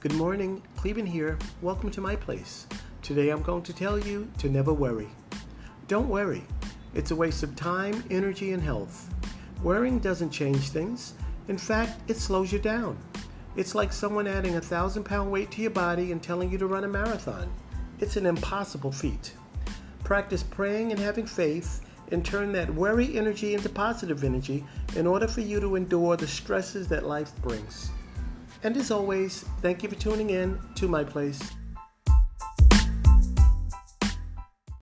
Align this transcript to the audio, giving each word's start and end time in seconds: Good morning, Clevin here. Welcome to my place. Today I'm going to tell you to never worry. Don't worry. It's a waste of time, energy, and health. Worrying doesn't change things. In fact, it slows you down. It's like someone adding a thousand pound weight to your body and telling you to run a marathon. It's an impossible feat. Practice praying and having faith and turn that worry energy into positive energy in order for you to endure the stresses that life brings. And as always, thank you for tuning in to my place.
Good 0.00 0.14
morning, 0.14 0.62
Clevin 0.76 1.08
here. 1.08 1.36
Welcome 1.60 1.90
to 1.90 2.00
my 2.00 2.14
place. 2.14 2.68
Today 3.02 3.30
I'm 3.30 3.42
going 3.42 3.64
to 3.64 3.72
tell 3.72 3.98
you 3.98 4.30
to 4.38 4.48
never 4.48 4.72
worry. 4.72 5.08
Don't 5.88 6.08
worry. 6.08 6.44
It's 6.94 7.10
a 7.10 7.16
waste 7.16 7.42
of 7.42 7.56
time, 7.56 8.04
energy, 8.08 8.52
and 8.52 8.62
health. 8.62 9.12
Worrying 9.60 9.98
doesn't 9.98 10.30
change 10.30 10.68
things. 10.68 11.14
In 11.48 11.58
fact, 11.58 12.00
it 12.08 12.16
slows 12.16 12.52
you 12.52 12.60
down. 12.60 12.96
It's 13.56 13.74
like 13.74 13.92
someone 13.92 14.28
adding 14.28 14.54
a 14.54 14.60
thousand 14.60 15.02
pound 15.02 15.32
weight 15.32 15.50
to 15.50 15.62
your 15.62 15.72
body 15.72 16.12
and 16.12 16.22
telling 16.22 16.52
you 16.52 16.58
to 16.58 16.68
run 16.68 16.84
a 16.84 16.88
marathon. 16.88 17.52
It's 17.98 18.16
an 18.16 18.26
impossible 18.26 18.92
feat. 18.92 19.32
Practice 20.04 20.44
praying 20.44 20.92
and 20.92 21.00
having 21.00 21.26
faith 21.26 21.84
and 22.12 22.24
turn 22.24 22.52
that 22.52 22.72
worry 22.72 23.18
energy 23.18 23.54
into 23.54 23.68
positive 23.68 24.22
energy 24.22 24.64
in 24.94 25.08
order 25.08 25.26
for 25.26 25.40
you 25.40 25.58
to 25.58 25.74
endure 25.74 26.16
the 26.16 26.28
stresses 26.28 26.86
that 26.86 27.04
life 27.04 27.34
brings. 27.42 27.90
And 28.62 28.76
as 28.76 28.90
always, 28.90 29.44
thank 29.62 29.82
you 29.82 29.88
for 29.88 29.94
tuning 29.94 30.30
in 30.30 30.58
to 30.76 30.88
my 30.88 31.04
place. 31.04 31.40